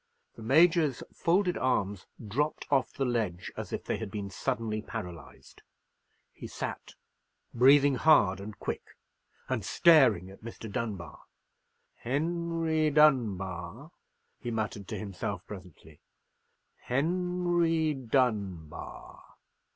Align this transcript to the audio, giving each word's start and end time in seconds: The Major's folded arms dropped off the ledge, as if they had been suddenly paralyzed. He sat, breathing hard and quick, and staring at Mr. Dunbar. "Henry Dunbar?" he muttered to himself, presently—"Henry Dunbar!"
The 0.33 0.41
Major's 0.41 1.03
folded 1.13 1.59
arms 1.59 2.07
dropped 2.27 2.65
off 2.71 2.91
the 2.91 3.05
ledge, 3.05 3.51
as 3.55 3.71
if 3.71 3.83
they 3.83 3.97
had 3.97 4.09
been 4.09 4.31
suddenly 4.31 4.81
paralyzed. 4.81 5.61
He 6.33 6.47
sat, 6.47 6.95
breathing 7.53 7.93
hard 7.93 8.39
and 8.39 8.57
quick, 8.57 8.81
and 9.47 9.63
staring 9.63 10.31
at 10.31 10.43
Mr. 10.43 10.71
Dunbar. 10.71 11.21
"Henry 11.97 12.89
Dunbar?" 12.89 13.91
he 14.39 14.49
muttered 14.49 14.87
to 14.87 14.97
himself, 14.97 15.45
presently—"Henry 15.45 17.93
Dunbar!" 17.93 19.35